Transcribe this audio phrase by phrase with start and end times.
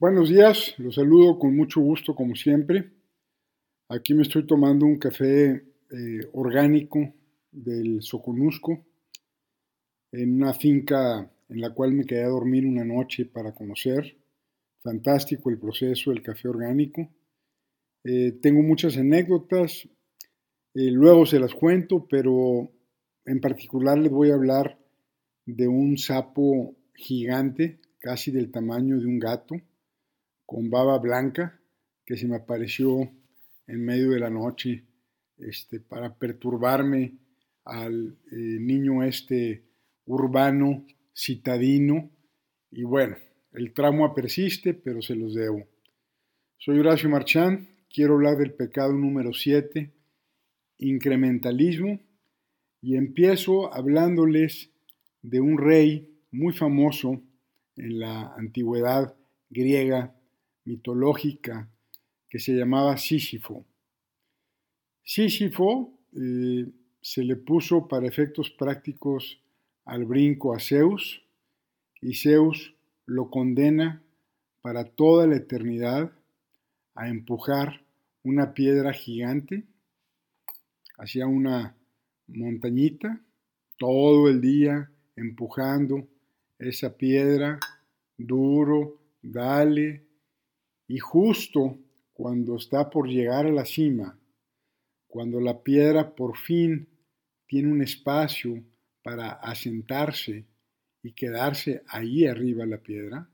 [0.00, 2.88] Buenos días, los saludo con mucho gusto como siempre.
[3.88, 7.12] Aquí me estoy tomando un café eh, orgánico
[7.50, 8.86] del Soconusco
[10.12, 14.16] en una finca en la cual me quedé a dormir una noche para conocer.
[14.84, 17.08] Fantástico el proceso del café orgánico.
[18.04, 19.88] Eh, tengo muchas anécdotas,
[20.74, 22.70] eh, luego se las cuento, pero
[23.24, 24.78] en particular les voy a hablar
[25.44, 29.60] de un sapo gigante, casi del tamaño de un gato
[30.48, 31.60] con baba blanca
[32.06, 33.12] que se me apareció
[33.66, 34.82] en medio de la noche
[35.36, 37.18] este, para perturbarme
[37.66, 39.62] al eh, niño este
[40.06, 42.10] urbano, citadino,
[42.70, 43.16] y bueno,
[43.52, 45.68] el trauma persiste, pero se los debo.
[46.56, 49.92] Soy Horacio Marchán, quiero hablar del pecado número 7,
[50.78, 52.00] incrementalismo,
[52.80, 54.70] y empiezo hablándoles
[55.20, 57.20] de un rey muy famoso
[57.76, 59.14] en la antigüedad
[59.50, 60.14] griega
[60.68, 61.66] mitológica
[62.28, 63.64] que se llamaba Sísifo.
[65.02, 66.66] Sísifo eh,
[67.00, 69.40] se le puso para efectos prácticos
[69.86, 71.22] al brinco a Zeus
[72.02, 72.74] y Zeus
[73.06, 74.02] lo condena
[74.60, 76.12] para toda la eternidad
[76.94, 77.82] a empujar
[78.22, 79.64] una piedra gigante
[80.98, 81.74] hacia una
[82.26, 83.20] montañita,
[83.78, 86.06] todo el día empujando
[86.58, 87.58] esa piedra
[88.18, 90.07] duro, dale,
[90.88, 91.78] y justo
[92.14, 94.18] cuando está por llegar a la cima,
[95.06, 96.88] cuando la piedra por fin
[97.46, 98.64] tiene un espacio
[99.02, 100.46] para asentarse
[101.02, 103.30] y quedarse ahí arriba la piedra,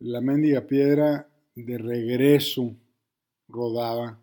[0.00, 2.76] la mendiga piedra de regreso
[3.48, 4.20] rodaba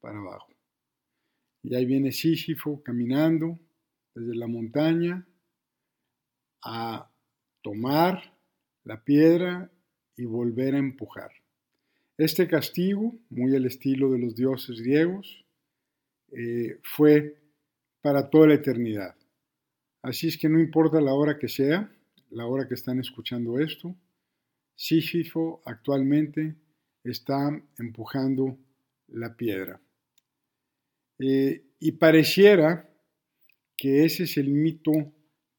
[0.00, 0.52] para abajo.
[1.62, 3.58] Y ahí viene Sísifo caminando
[4.14, 5.26] desde la montaña
[6.62, 7.10] a
[7.62, 8.38] tomar
[8.84, 9.70] la piedra
[10.20, 11.30] y volver a empujar.
[12.18, 15.46] Este castigo, muy al estilo de los dioses griegos,
[16.32, 17.38] eh, fue
[18.02, 19.16] para toda la eternidad.
[20.02, 21.90] Así es que no importa la hora que sea,
[22.28, 23.96] la hora que están escuchando esto,
[24.74, 26.54] Sísifo actualmente
[27.02, 28.58] está empujando
[29.08, 29.80] la piedra.
[31.18, 32.90] Eh, y pareciera
[33.74, 34.92] que ese es el mito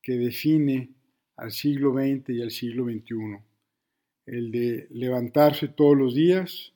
[0.04, 0.92] que define
[1.36, 3.51] al siglo XX y al siglo XXI
[4.32, 6.74] el de levantarse todos los días,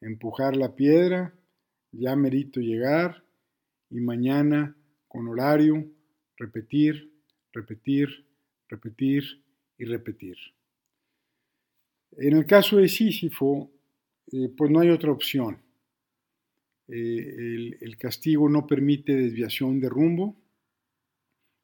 [0.00, 1.34] empujar la piedra,
[1.92, 3.22] ya merito llegar
[3.90, 4.74] y mañana
[5.06, 5.86] con horario
[6.38, 7.12] repetir,
[7.52, 8.24] repetir,
[8.68, 9.22] repetir
[9.76, 10.36] y repetir.
[12.12, 13.70] En el caso de Sísifo,
[14.32, 15.58] eh, pues no hay otra opción.
[16.88, 20.36] Eh, el castigo no permite desviación de rumbo,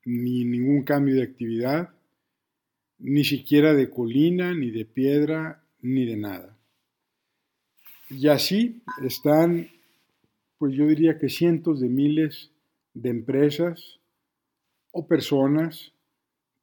[0.04, 1.93] ni ningún cambio de actividad,
[2.98, 6.58] ni siquiera de colina, ni de piedra, ni de nada.
[8.10, 9.68] Y así están,
[10.58, 12.50] pues yo diría que cientos de miles
[12.94, 14.00] de empresas
[14.92, 15.92] o personas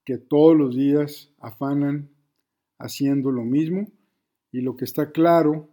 [0.06, 2.10] que todos los días afanan
[2.80, 3.92] haciendo lo mismo
[4.52, 5.70] y lo que está claro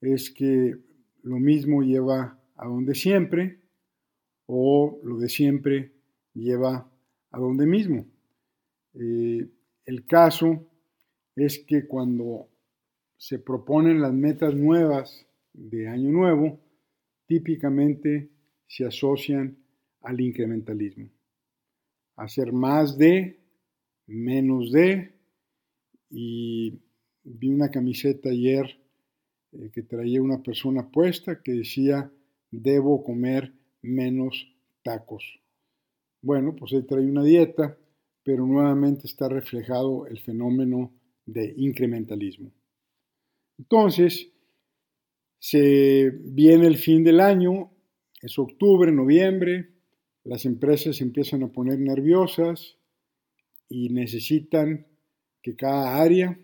[0.00, 0.76] es que
[1.22, 3.60] lo mismo lleva a donde siempre
[4.46, 5.92] o lo de siempre
[6.34, 6.90] lleva
[7.30, 8.06] a donde mismo.
[8.94, 9.48] Eh,
[9.88, 10.66] el caso
[11.34, 12.50] es que cuando
[13.16, 16.60] se proponen las metas nuevas de año nuevo,
[17.26, 18.28] típicamente
[18.66, 19.56] se asocian
[20.02, 21.08] al incrementalismo.
[22.16, 23.40] Hacer más de,
[24.06, 25.14] menos de,
[26.10, 26.78] y
[27.24, 28.78] vi una camiseta ayer
[29.52, 32.12] eh, que traía una persona puesta que decía,
[32.50, 35.40] debo comer menos tacos.
[36.20, 37.78] Bueno, pues él trae una dieta
[38.28, 40.92] pero nuevamente está reflejado el fenómeno
[41.24, 42.52] de incrementalismo.
[43.56, 44.30] Entonces,
[45.38, 47.70] se viene el fin del año,
[48.20, 49.70] es octubre, noviembre,
[50.24, 52.76] las empresas empiezan a poner nerviosas
[53.70, 54.86] y necesitan
[55.40, 56.38] que cada área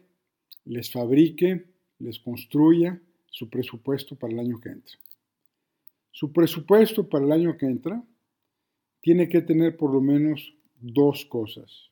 [0.65, 1.67] les fabrique,
[1.99, 4.97] les construya su presupuesto para el año que entra.
[6.13, 8.03] Su presupuesto para el año que entra
[9.03, 10.55] tiene que tener por lo menos
[10.85, 11.91] dos cosas.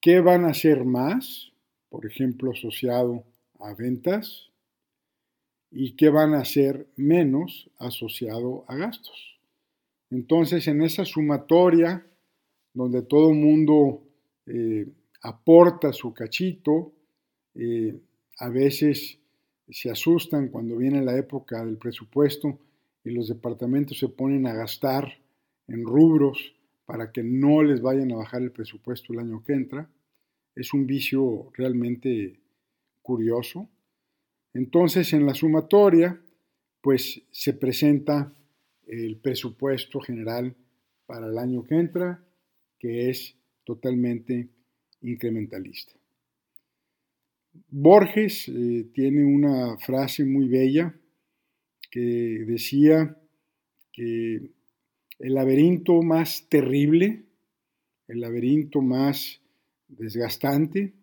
[0.00, 1.52] ¿Qué van a hacer más?
[1.88, 3.24] Por ejemplo, asociado
[3.58, 4.50] a ventas.
[5.70, 9.38] ¿Y qué van a hacer menos asociado a gastos?
[10.10, 12.06] Entonces, en esa sumatoria,
[12.74, 14.02] donde todo el mundo
[14.46, 14.86] eh,
[15.22, 16.92] aporta su cachito,
[17.54, 17.98] eh,
[18.38, 19.18] a veces
[19.68, 22.58] se asustan cuando viene la época del presupuesto
[23.02, 25.18] y los departamentos se ponen a gastar
[25.68, 26.55] en rubros
[26.86, 29.90] para que no les vayan a bajar el presupuesto el año que entra.
[30.54, 32.40] Es un vicio realmente
[33.02, 33.68] curioso.
[34.54, 36.20] Entonces, en la sumatoria,
[36.80, 38.32] pues se presenta
[38.86, 40.54] el presupuesto general
[41.06, 42.24] para el año que entra,
[42.78, 44.48] que es totalmente
[45.02, 45.92] incrementalista.
[47.70, 50.94] Borges eh, tiene una frase muy bella
[51.90, 53.16] que decía
[53.92, 54.50] que
[55.18, 57.24] el laberinto más terrible,
[58.08, 59.40] el laberinto más
[59.88, 60.94] desgastante,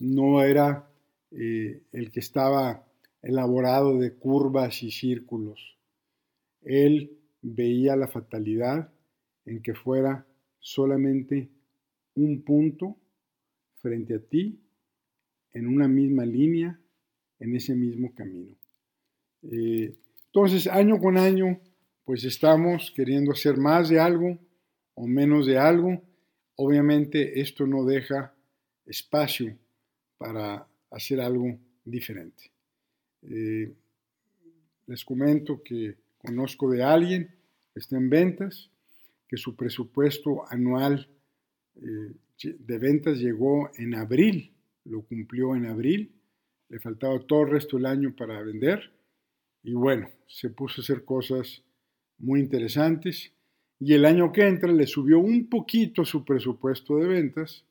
[0.00, 0.90] no era
[1.30, 2.86] eh, el que estaba
[3.22, 5.78] elaborado de curvas y círculos.
[6.62, 8.92] Él veía la fatalidad
[9.44, 10.26] en que fuera
[10.58, 11.50] solamente
[12.14, 12.96] un punto
[13.76, 14.60] frente a ti,
[15.52, 16.80] en una misma línea,
[17.38, 18.56] en ese mismo camino.
[19.42, 19.94] Eh,
[20.26, 21.60] entonces, año con año,
[22.04, 24.38] pues estamos queriendo hacer más de algo
[24.94, 26.02] o menos de algo.
[26.56, 28.34] Obviamente esto no deja
[28.86, 29.56] espacio
[30.18, 32.50] para hacer algo diferente.
[33.22, 33.72] Eh,
[34.86, 37.34] les comento que conozco de alguien
[37.72, 38.70] que está en ventas,
[39.28, 41.08] que su presupuesto anual
[41.76, 42.12] eh,
[42.42, 44.52] de ventas llegó en abril,
[44.84, 46.12] lo cumplió en abril,
[46.68, 48.92] le faltaba todo el resto del año para vender
[49.62, 51.62] y bueno, se puso a hacer cosas
[52.22, 53.32] muy interesantes
[53.78, 57.64] y el año que entra le subió un poquito su presupuesto de ventas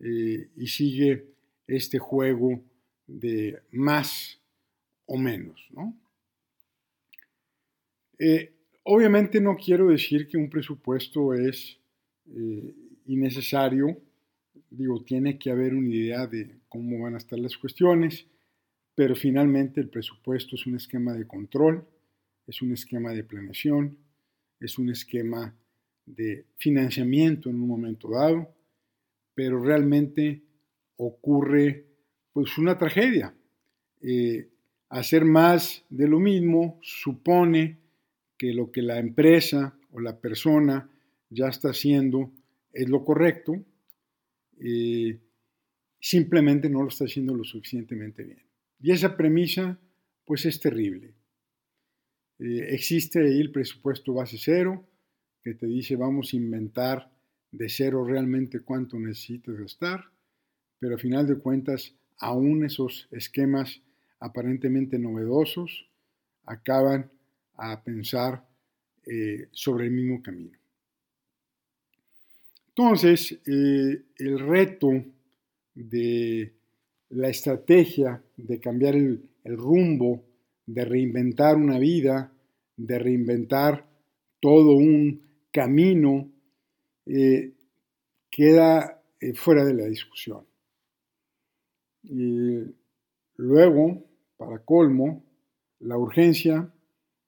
[0.00, 1.26] eh, y sigue
[1.66, 2.62] este juego
[3.06, 4.40] de más
[5.06, 5.68] o menos.
[5.70, 5.94] ¿no?
[8.18, 8.54] Eh,
[8.84, 11.78] obviamente no quiero decir que un presupuesto es
[12.34, 12.74] eh,
[13.06, 14.00] innecesario,
[14.70, 18.26] digo, tiene que haber una idea de cómo van a estar las cuestiones,
[18.94, 21.86] pero finalmente el presupuesto es un esquema de control,
[22.46, 23.98] es un esquema de planeación,
[24.60, 25.54] es un esquema
[26.06, 28.54] de financiamiento en un momento dado,
[29.34, 30.42] pero realmente
[30.96, 31.86] ocurre
[32.32, 33.34] pues una tragedia.
[34.02, 34.48] Eh,
[34.90, 37.78] hacer más de lo mismo supone
[38.36, 40.90] que lo que la empresa o la persona
[41.30, 42.32] ya está haciendo
[42.72, 43.64] es lo correcto,
[44.60, 45.18] eh,
[46.00, 48.42] simplemente no lo está haciendo lo suficientemente bien.
[48.80, 49.78] Y esa premisa
[50.24, 51.14] pues es terrible.
[52.38, 54.84] Eh, existe el presupuesto base cero,
[55.42, 57.10] que te dice vamos a inventar
[57.50, 60.04] de cero realmente cuánto necesitas gastar,
[60.78, 63.80] pero a final de cuentas aún esos esquemas
[64.18, 65.86] aparentemente novedosos
[66.46, 67.10] acaban
[67.56, 68.44] a pensar
[69.06, 70.58] eh, sobre el mismo camino.
[72.68, 75.04] Entonces, eh, el reto
[75.74, 76.52] de
[77.10, 80.24] la estrategia de cambiar el, rumbo,
[80.66, 82.32] de reinventar una vida,
[82.76, 83.86] de reinventar
[84.40, 85.20] todo un
[85.52, 86.30] camino,
[87.06, 87.52] eh,
[88.30, 89.02] queda
[89.34, 90.44] fuera de la discusión.
[92.02, 92.60] Y
[93.36, 94.04] luego,
[94.36, 95.24] para colmo,
[95.80, 96.70] la urgencia,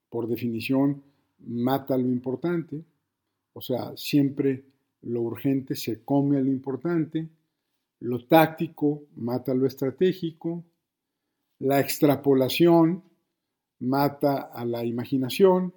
[0.09, 1.03] por definición,
[1.39, 2.83] mata lo importante,
[3.53, 4.65] o sea, siempre
[5.01, 7.27] lo urgente se come a lo importante,
[7.99, 10.63] lo táctico mata lo estratégico,
[11.59, 13.03] la extrapolación
[13.79, 15.73] mata a la imaginación,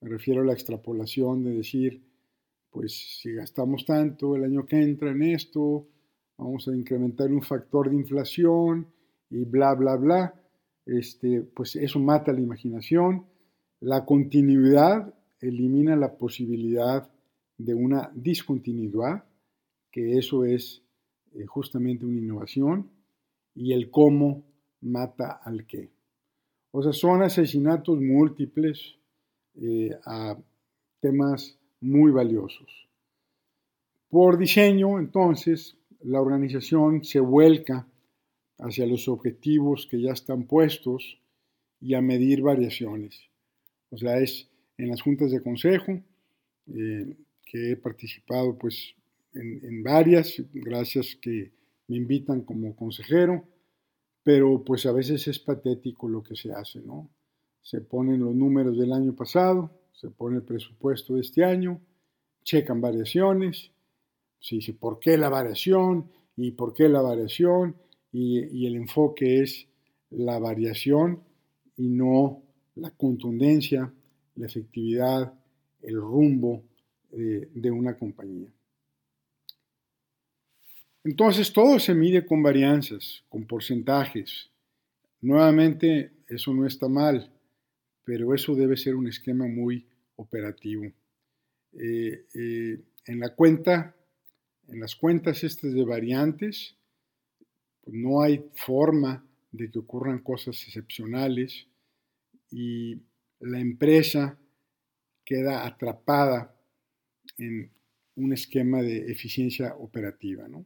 [0.00, 2.02] me refiero a la extrapolación de decir,
[2.70, 5.86] pues si gastamos tanto el año que entra en esto,
[6.38, 8.86] vamos a incrementar un factor de inflación
[9.28, 10.34] y bla, bla, bla,
[10.86, 13.26] este, pues eso mata la imaginación.
[13.80, 17.10] La continuidad elimina la posibilidad
[17.58, 19.24] de una discontinuidad,
[19.90, 20.82] que eso es
[21.34, 22.90] eh, justamente una innovación,
[23.54, 24.44] y el cómo
[24.80, 25.90] mata al qué.
[26.72, 28.96] O sea, son asesinatos múltiples
[29.60, 30.36] eh, a
[31.00, 32.88] temas muy valiosos.
[34.08, 37.86] Por diseño, entonces, la organización se vuelca
[38.58, 41.18] hacia los objetivos que ya están puestos
[41.80, 43.20] y a medir variaciones.
[43.90, 46.00] O sea, es en las juntas de consejo,
[46.66, 48.94] eh, que he participado pues
[49.34, 51.50] en, varias, gracias que
[51.88, 53.44] me invitan como consejero,
[54.22, 57.10] pero pues a veces es patético lo que se hace, ¿no?
[57.62, 61.80] Se ponen los números del año pasado, se pone el presupuesto de este año,
[62.42, 63.70] checan variaciones,
[64.38, 67.76] se dice por qué la variación y por qué la variación
[68.12, 69.68] y, el enfoque es
[70.10, 71.22] la variación
[71.76, 72.42] y no
[72.76, 73.92] la contundencia,
[74.36, 75.32] la efectividad,
[75.82, 76.64] el rumbo
[77.12, 78.50] eh, de una compañía.
[81.04, 84.50] Entonces todo se mide con varianzas, con porcentajes.
[85.20, 87.32] Nuevamente, eso no está mal,
[88.04, 90.84] pero eso debe ser un esquema muy operativo.
[91.72, 93.94] Eh, eh, en la cuenta
[94.70, 96.76] en las cuentas estas de variantes,
[97.82, 101.66] pues, no hay forma de que ocurran cosas excepcionales
[102.50, 103.02] y
[103.40, 104.38] la empresa
[105.24, 106.56] queda atrapada
[107.36, 107.70] en
[108.14, 110.46] un esquema de eficiencia operativa.
[110.46, 110.64] ¿no?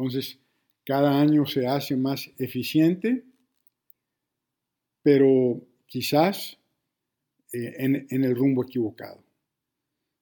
[0.00, 0.38] Entonces,
[0.82, 3.22] cada año se hace más eficiente,
[5.02, 6.58] pero quizás
[7.52, 9.22] eh, en, el rumbo equivocado.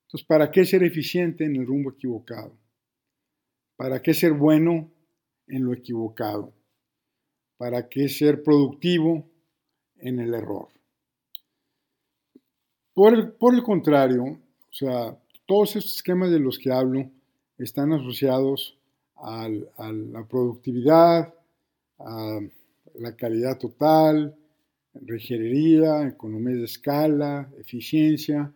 [0.06, 2.58] Entonces, ¿para qué ser eficiente en el rumbo equivocado?
[3.76, 4.90] ¿Para qué ser bueno
[5.46, 6.52] en lo equivocado?
[7.56, 9.30] ¿Para qué ser productivo
[9.98, 10.70] en el error?
[12.94, 15.16] Por el, por el contrario, o sea,
[15.46, 17.08] todos estos esquemas de los que hablo
[17.58, 18.77] están asociados
[19.20, 21.34] a la productividad,
[21.98, 22.40] a
[22.94, 24.36] la calidad total,
[24.94, 28.52] regerería, economía de escala, eficiencia.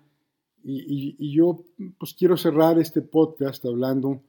[0.64, 1.64] Y, y, yo
[1.98, 4.22] pues quiero cerrar este podcast hablando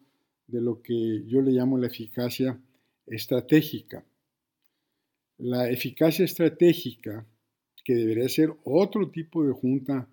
[0.47, 2.59] de lo que yo le llamo la eficacia
[3.05, 4.03] estratégica.
[5.37, 7.25] La eficacia estratégica,
[7.83, 10.07] que debería ser otro tipo de junta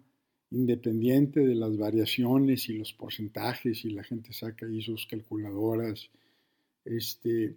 [0.50, 6.10] independiente de las variaciones y los porcentajes y la gente saca ahí sus calculadoras.
[6.84, 7.56] Este,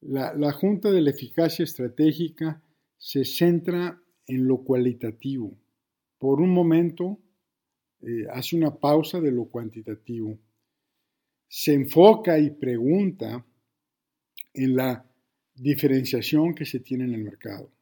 [0.00, 2.62] la, la Junta de la Eficacia Estratégica
[2.98, 5.56] se centra en lo cualitativo.
[6.18, 7.18] Por un momento
[8.02, 10.38] eh, hace una pausa de lo cuantitativo.
[11.48, 13.44] Se enfoca y pregunta
[14.54, 15.04] en la
[15.54, 17.72] diferenciación que se tiene en el mercado.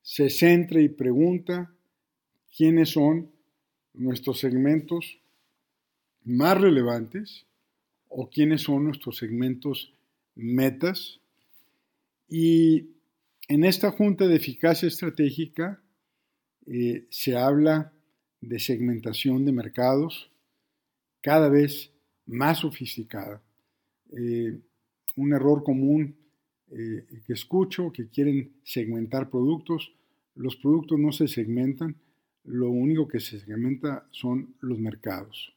[0.00, 1.71] Se centra y pregunta
[2.56, 3.30] quiénes son
[3.94, 5.18] nuestros segmentos
[6.24, 7.46] más relevantes
[8.08, 9.92] o quiénes son nuestros segmentos
[10.34, 11.20] metas.
[12.28, 12.90] Y
[13.48, 15.82] en esta Junta de Eficacia Estratégica
[16.66, 17.92] eh, se habla
[18.40, 20.30] de segmentación de mercados
[21.20, 21.90] cada vez
[22.26, 23.42] más sofisticada.
[24.16, 24.58] Eh,
[25.16, 26.16] un error común
[26.70, 29.92] eh, que escucho, que quieren segmentar productos,
[30.34, 31.96] los productos no se segmentan,
[32.44, 35.54] lo único que se segmenta son los mercados,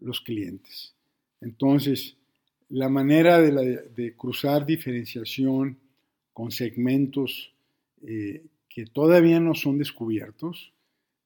[0.00, 0.94] los clientes.
[1.40, 2.16] Entonces,
[2.68, 5.78] la manera de, cruzar diferenciación
[6.32, 7.54] con segmentos
[8.06, 10.72] eh, que todavía no son descubiertos,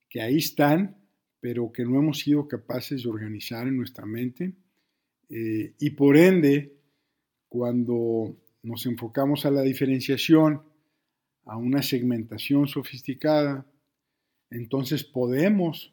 [0.08, 0.96] que ahí están,
[1.40, 4.52] pero que no hemos sido capaces de organizar en nuestra mente.
[5.28, 6.72] Eh, y por ende,
[7.48, 10.62] cuando nos enfocamos a la diferenciación,
[11.44, 13.66] a una segmentación sofisticada,
[14.52, 15.92] entonces podemos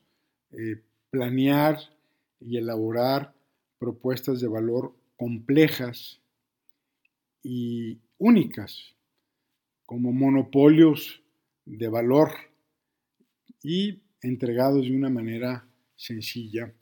[0.52, 1.78] eh, planear
[2.40, 3.34] y elaborar
[3.78, 6.22] propuestas de valor complejas
[7.42, 8.96] y únicas,
[9.86, 11.22] como monopolios
[11.66, 12.32] de valor
[13.64, 16.74] y entregados de una manera sencilla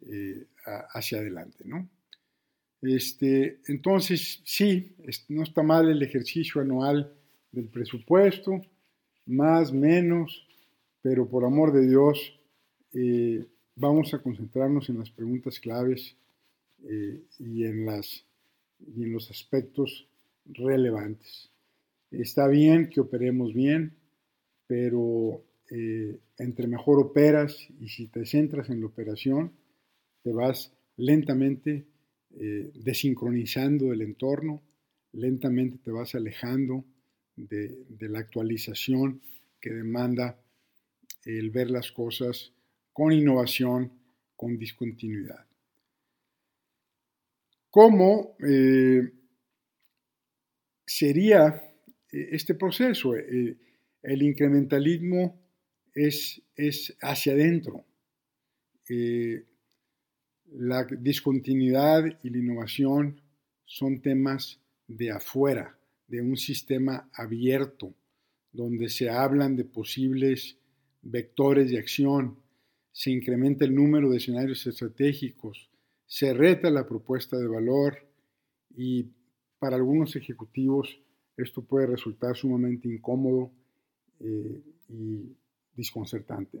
[0.00, 0.46] eh,
[0.94, 1.64] hacia adelante.
[1.64, 1.88] ¿no?
[2.82, 4.96] Este, entonces, sí,
[5.28, 7.14] no está mal el ejercicio anual
[7.52, 8.60] del presupuesto,
[9.26, 10.46] más, menos,
[11.02, 12.38] pero por amor de Dios,
[12.94, 13.44] eh,
[13.74, 16.16] vamos a concentrarnos en las preguntas claves
[16.84, 18.24] eh, y, en las,
[18.78, 20.06] y en los aspectos
[20.46, 21.50] relevantes.
[22.10, 23.96] Está bien que operemos bien,
[24.66, 29.52] pero eh, entre mejor operas y si te centras en la operación,
[30.22, 31.86] te vas lentamente
[32.34, 34.62] desincronizando del entorno,
[35.12, 36.82] lentamente te vas alejando
[37.36, 39.20] de, de la actualización
[39.60, 40.41] que demanda
[41.24, 42.52] el ver las cosas
[42.92, 43.92] con innovación,
[44.36, 45.46] con discontinuidad.
[47.70, 49.10] ¿Cómo eh,
[50.84, 51.46] sería
[52.10, 53.16] eh, este proceso?
[53.16, 53.56] Eh,
[54.02, 55.40] el incrementalismo
[55.94, 57.86] es, es hacia adentro.
[60.54, 63.22] la discontinuidad y la innovación
[63.64, 67.94] son temas de afuera, de un sistema abierto,
[68.52, 70.58] donde se hablan de posibles
[71.02, 72.38] vectores de acción,
[72.92, 75.70] se incrementa el número de escenarios estratégicos,
[76.06, 78.06] se reta la propuesta de valor
[78.76, 79.06] y
[79.58, 81.00] para algunos ejecutivos
[81.36, 83.50] esto puede resultar sumamente incómodo
[84.20, 85.36] eh, y
[85.74, 86.58] desconcertante.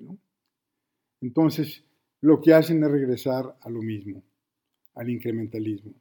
[1.20, 1.84] Entonces,
[2.20, 4.22] lo que hacen es regresar a lo mismo,
[4.94, 5.92] al incrementalismo.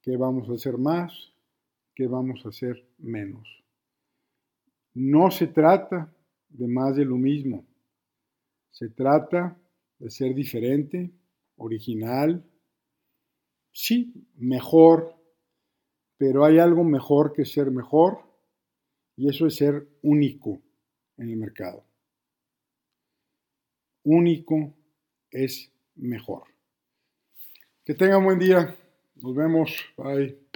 [0.00, 1.32] ¿Qué vamos a hacer más?
[1.94, 3.62] ¿Qué vamos a hacer menos?
[4.94, 6.12] No se trata
[6.50, 7.66] de más de lo mismo.
[8.70, 9.56] Se trata
[9.98, 11.10] de ser diferente,
[11.56, 12.44] original,
[13.72, 15.14] sí, mejor,
[16.16, 18.22] pero hay algo mejor que ser mejor
[19.16, 20.62] y eso es ser único
[21.16, 21.84] en el mercado.
[24.02, 24.74] Único
[25.30, 26.44] es mejor.
[27.84, 28.76] Que tengan buen día.
[29.16, 29.70] Nos vemos.
[29.96, 30.49] Bye.